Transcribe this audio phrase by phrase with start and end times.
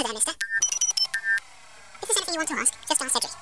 [0.00, 0.32] There, mister.
[2.02, 3.32] If there's anything you want to ask, just ask Cedric.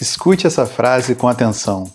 [0.00, 1.92] Escute essa frase com atenção.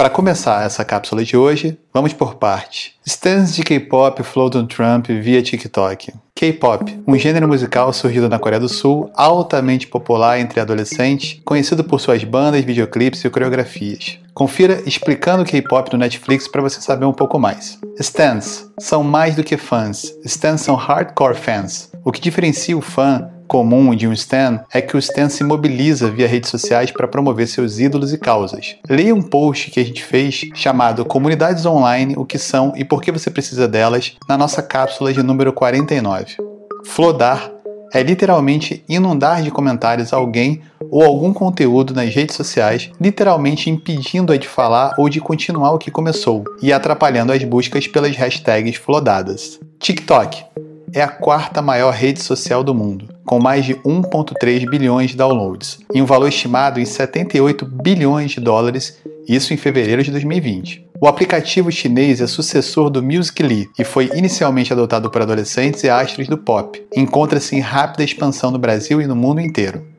[0.00, 2.94] Para começar essa cápsula de hoje, vamos por parte.
[3.04, 6.14] Stands de K-pop floatam Trump via TikTok.
[6.34, 12.00] K-pop, um gênero musical surgido na Coreia do Sul, altamente popular entre adolescentes, conhecido por
[12.00, 14.18] suas bandas, videoclipes e coreografias.
[14.32, 17.78] Confira explicando K-pop no Netflix para você saber um pouco mais.
[17.98, 20.14] Stands são mais do que fãs.
[20.24, 21.92] Stands são hardcore fans.
[22.02, 26.08] O que diferencia o fã comum de um Stan é que o Stan se mobiliza
[26.08, 28.76] via redes sociais para promover seus ídolos e causas.
[28.88, 33.02] Leia um post que a gente fez chamado Comunidades Online, o que são e por
[33.02, 36.36] que você precisa delas, na nossa cápsula de número 49.
[36.86, 37.50] Flodar
[37.92, 44.46] é literalmente inundar de comentários alguém ou algum conteúdo nas redes sociais, literalmente impedindo-a de
[44.46, 49.58] falar ou de continuar o que começou e atrapalhando as buscas pelas hashtags flodadas.
[49.80, 50.44] TikTok
[50.92, 55.78] é a quarta maior rede social do mundo, com mais de 1,3 bilhões de downloads
[55.94, 60.86] e um valor estimado em 78 bilhões de dólares, isso em fevereiro de 2020.
[61.00, 66.28] O aplicativo chinês é sucessor do Musical.ly e foi inicialmente adotado por adolescentes e astros
[66.28, 66.84] do pop.
[66.94, 69.89] Encontra-se em rápida expansão no Brasil e no mundo inteiro.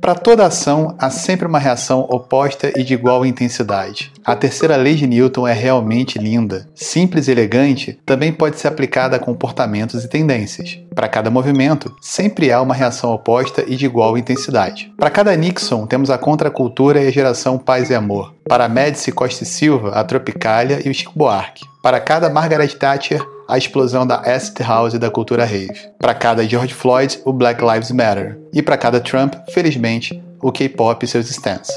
[0.00, 4.12] Para toda ação, há sempre uma reação oposta e de igual intensidade.
[4.24, 6.68] A terceira lei de Newton é realmente linda.
[6.74, 10.78] Simples e elegante, também pode ser aplicada a comportamentos e tendências.
[10.94, 14.92] Para cada movimento, sempre há uma reação oposta e de igual intensidade.
[14.96, 18.34] Para cada Nixon, temos a contracultura e a geração paz e amor.
[18.48, 21.64] Para Médici Costa e Silva, a Tropicália e o Chico Buarque.
[21.82, 25.88] Para cada Margaret Thatcher, a explosão da acid house e da cultura rave.
[25.98, 28.38] Para cada George Floyd, o Black Lives Matter.
[28.52, 31.70] E para cada Trump, felizmente, o K-pop e seus stands.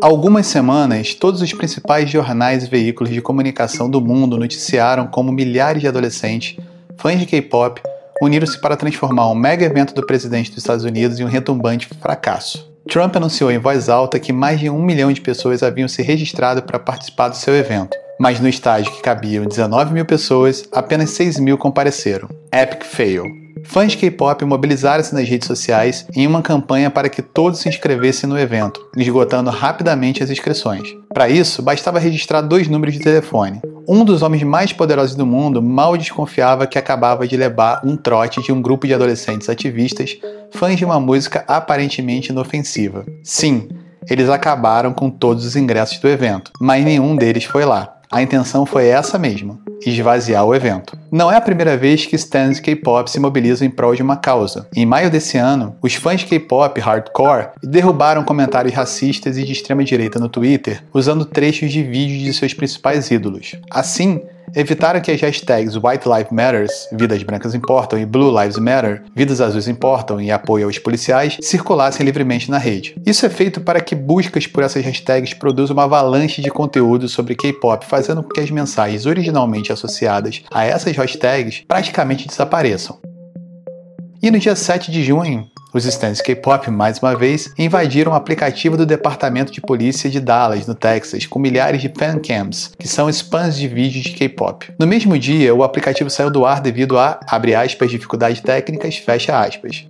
[0.00, 5.32] Há algumas semanas, todos os principais jornais e veículos de comunicação do mundo noticiaram como
[5.32, 6.62] milhares de adolescentes,
[6.98, 7.80] fãs de K-pop,
[8.22, 12.70] uniram-se para transformar um mega evento do presidente dos Estados Unidos em um retumbante fracasso.
[12.86, 16.62] Trump anunciou em voz alta que mais de um milhão de pessoas haviam se registrado
[16.62, 21.38] para participar do seu evento, mas no estádio que cabiam 19 mil pessoas, apenas 6
[21.38, 22.28] mil compareceram.
[22.52, 23.24] Epic fail.
[23.64, 28.28] Fãs de K-pop mobilizaram-se nas redes sociais em uma campanha para que todos se inscrevessem
[28.28, 30.88] no evento, esgotando rapidamente as inscrições.
[31.12, 33.60] Para isso, bastava registrar dois números de telefone.
[33.86, 38.42] Um dos homens mais poderosos do mundo mal desconfiava que acabava de levar um trote
[38.42, 40.16] de um grupo de adolescentes ativistas,
[40.50, 43.04] fãs de uma música aparentemente inofensiva.
[43.22, 43.68] Sim,
[44.08, 47.97] eles acabaram com todos os ingressos do evento, mas nenhum deles foi lá.
[48.10, 50.98] A intenção foi essa mesma: esvaziar o evento.
[51.10, 54.66] Não é a primeira vez que stands K-pop se mobilizam em prol de uma causa.
[54.74, 60.18] Em maio desse ano, os fãs K-pop hardcore derrubaram comentários racistas e de extrema direita
[60.18, 63.56] no Twitter usando trechos de vídeos de seus principais ídolos.
[63.70, 64.22] Assim,
[64.54, 69.40] evitaram que as hashtags White Lives Matters, Vidas Brancas Importam, e Blue Lives Matter, Vidas
[69.40, 72.94] Azuis Importam e Apoio aos Policiais, circulassem livremente na rede.
[73.04, 77.34] Isso é feito para que buscas por essas hashtags produzam uma avalanche de conteúdo sobre
[77.34, 82.98] K-pop, fazendo com que as mensagens originalmente associadas a essas hashtags praticamente desapareçam.
[84.20, 88.76] E no dia 7 de junho, os stands K-pop, mais uma vez, invadiram o aplicativo
[88.76, 93.56] do Departamento de Polícia de Dallas, no Texas, com milhares de fancams, que são spams
[93.56, 94.72] de vídeos de K-pop.
[94.78, 99.38] No mesmo dia, o aplicativo saiu do ar devido a, abre aspas, dificuldades técnicas, fecha
[99.38, 99.86] aspas.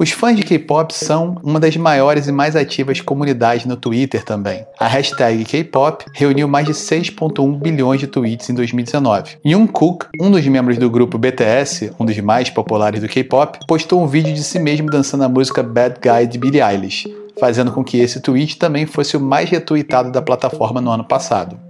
[0.00, 4.64] Os fãs de K-pop são uma das maiores e mais ativas comunidades no Twitter também.
[4.78, 9.38] A hashtag K-pop reuniu mais de 6,1 bilhões de tweets em 2019.
[9.44, 14.06] Jungkook, um dos membros do grupo BTS, um dos mais populares do K-pop, postou um
[14.06, 17.08] vídeo de si mesmo dançando a música Bad Guy de Billie Eilish,
[17.40, 21.67] fazendo com que esse tweet também fosse o mais retweetado da plataforma no ano passado.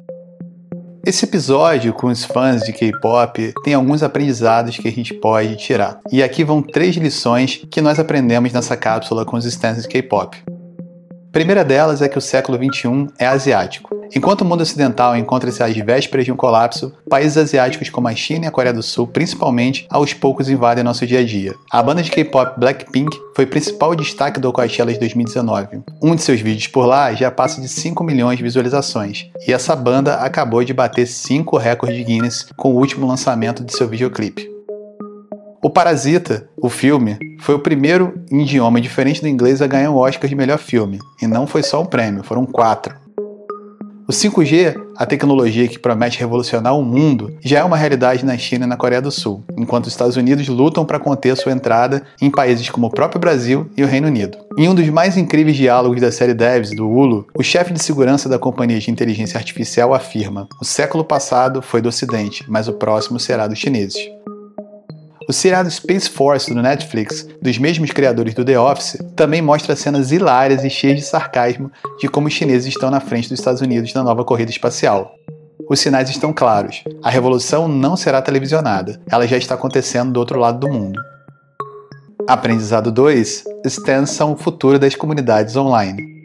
[1.06, 6.00] Esse episódio com os fãs de K-pop tem alguns aprendizados que a gente pode tirar.
[6.10, 10.36] E aqui vão três lições que nós aprendemos nessa cápsula com os stands de K-pop.
[11.38, 13.96] Primeira delas é que o século XXI é asiático.
[14.12, 18.46] Enquanto o mundo ocidental encontra-se às vésperas de um colapso, países asiáticos como a China
[18.46, 21.54] e a Coreia do Sul, principalmente, aos poucos invadem nosso dia a dia.
[21.70, 25.80] A banda de K-pop Blackpink foi principal destaque do Coachella de 2019.
[26.02, 29.76] Um de seus vídeos por lá já passa de 5 milhões de visualizações, e essa
[29.76, 34.57] banda acabou de bater 5 recordes Guinness com o último lançamento de seu videoclipe.
[35.60, 39.96] O Parasita, o filme, foi o primeiro em idioma diferente do inglês a ganhar um
[39.96, 42.94] Oscar de melhor filme, e não foi só um prêmio, foram quatro.
[44.06, 48.64] O 5G, a tecnologia que promete revolucionar o mundo, já é uma realidade na China
[48.64, 52.30] e na Coreia do Sul, enquanto os Estados Unidos lutam para conter sua entrada em
[52.30, 54.38] países como o próprio Brasil e o Reino Unido.
[54.56, 58.28] Em um dos mais incríveis diálogos da série Devs do Hulu, o chefe de segurança
[58.28, 63.20] da companhia de inteligência artificial afirma: "O século passado foi do Ocidente, mas o próximo
[63.20, 63.98] será dos chineses."
[65.28, 70.10] O seriado Space Force do Netflix, dos mesmos criadores do The Office, também mostra cenas
[70.10, 71.70] hilárias e cheias de sarcasmo
[72.00, 75.14] de como os chineses estão na frente dos Estados Unidos na nova corrida espacial.
[75.68, 76.82] Os sinais estão claros.
[77.02, 78.98] A revolução não será televisionada.
[79.10, 80.98] Ela já está acontecendo do outro lado do mundo.
[82.26, 86.17] Aprendizado 2: Stands são o futuro das comunidades online.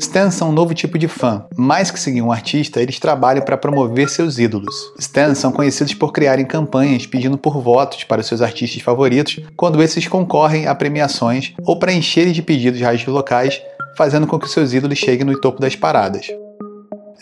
[0.00, 1.44] Stans são um novo tipo de fã.
[1.54, 4.74] Mais que seguir um artista, eles trabalham para promover seus ídolos.
[4.98, 10.08] Stans são conhecidos por criarem campanhas pedindo por votos para seus artistas favoritos quando esses
[10.08, 13.60] concorrem a premiações ou para encherem de pedidos de rádios locais,
[13.94, 16.28] fazendo com que seus ídolos cheguem no topo das paradas.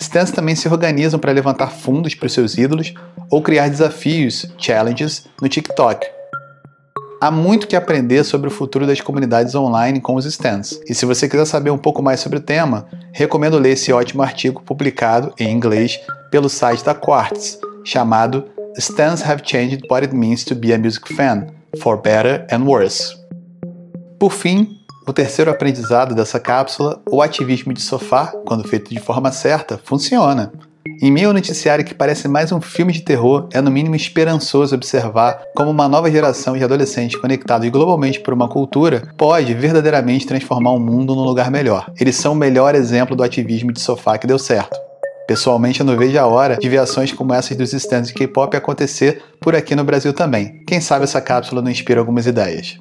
[0.01, 2.95] Stans também se organizam para levantar fundos para seus ídolos
[3.29, 6.07] ou criar desafios, challenges, no TikTok,
[7.21, 10.81] Há muito que aprender sobre o futuro das comunidades online com os stands.
[10.89, 14.23] E se você quiser saber um pouco mais sobre o tema, recomendo ler esse ótimo
[14.23, 15.99] artigo publicado em inglês
[16.31, 18.45] pelo site da Quartz, chamado
[18.77, 21.49] Stands Have Changed What It Means to Be a Music Fan,
[21.83, 23.17] for Better and Worse.
[24.17, 29.33] Por fim, o terceiro aprendizado dessa cápsula, o ativismo de sofá, quando feito de forma
[29.33, 30.53] certa, funciona.
[31.01, 34.75] Em meio ao noticiário que parece mais um filme de terror, é no mínimo esperançoso
[34.75, 40.73] observar como uma nova geração de adolescentes conectados globalmente por uma cultura pode verdadeiramente transformar
[40.73, 41.93] o mundo num lugar melhor.
[42.01, 44.77] Eles são o melhor exemplo do ativismo de sofá que deu certo.
[45.29, 48.57] Pessoalmente, eu não vejo a hora de ver ações como essas dos stands de K-pop
[48.57, 50.65] acontecer por aqui no Brasil também.
[50.67, 52.79] Quem sabe essa cápsula não inspira algumas ideias.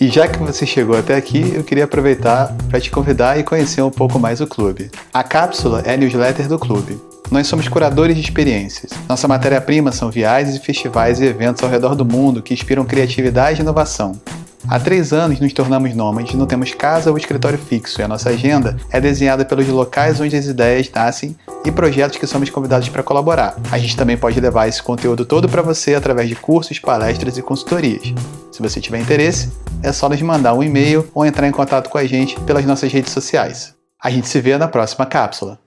[0.00, 3.80] E já que você chegou até aqui, eu queria aproveitar para te convidar e conhecer
[3.80, 4.90] um pouco mais o clube.
[5.14, 7.13] A cápsula é a newsletter do clube.
[7.30, 8.92] Nós somos curadores de experiências.
[9.08, 13.60] Nossa matéria-prima são viagens e festivais e eventos ao redor do mundo que inspiram criatividade
[13.60, 14.20] e inovação.
[14.66, 18.30] Há três anos nos tornamos nômades, não temos casa ou escritório fixo e a nossa
[18.30, 21.36] agenda é desenhada pelos locais onde as ideias nascem
[21.66, 23.56] e projetos que somos convidados para colaborar.
[23.70, 27.42] A gente também pode levar esse conteúdo todo para você através de cursos, palestras e
[27.42, 28.14] consultorias.
[28.50, 29.50] Se você tiver interesse,
[29.82, 32.90] é só nos mandar um e-mail ou entrar em contato com a gente pelas nossas
[32.90, 33.74] redes sociais.
[34.02, 35.63] A gente se vê na próxima cápsula.